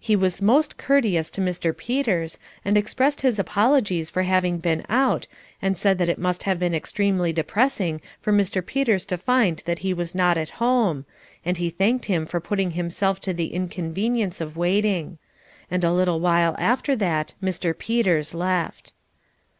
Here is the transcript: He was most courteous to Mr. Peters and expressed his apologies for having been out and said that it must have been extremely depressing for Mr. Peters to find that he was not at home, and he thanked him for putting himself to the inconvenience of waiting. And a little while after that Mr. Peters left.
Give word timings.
He 0.00 0.16
was 0.16 0.42
most 0.42 0.76
courteous 0.78 1.30
to 1.30 1.40
Mr. 1.40 1.76
Peters 1.76 2.40
and 2.64 2.76
expressed 2.76 3.20
his 3.20 3.38
apologies 3.38 4.10
for 4.10 4.24
having 4.24 4.58
been 4.58 4.84
out 4.88 5.28
and 5.62 5.78
said 5.78 5.96
that 5.98 6.08
it 6.08 6.18
must 6.18 6.42
have 6.42 6.58
been 6.58 6.74
extremely 6.74 7.32
depressing 7.32 8.00
for 8.20 8.32
Mr. 8.32 8.66
Peters 8.66 9.06
to 9.06 9.16
find 9.16 9.62
that 9.66 9.78
he 9.86 9.94
was 9.94 10.12
not 10.12 10.36
at 10.36 10.50
home, 10.58 11.04
and 11.44 11.58
he 11.58 11.70
thanked 11.70 12.06
him 12.06 12.26
for 12.26 12.40
putting 12.40 12.72
himself 12.72 13.20
to 13.20 13.32
the 13.32 13.54
inconvenience 13.54 14.40
of 14.40 14.56
waiting. 14.56 15.18
And 15.70 15.84
a 15.84 15.92
little 15.92 16.18
while 16.18 16.56
after 16.58 16.96
that 16.96 17.34
Mr. 17.40 17.72
Peters 17.78 18.34
left. 18.34 18.92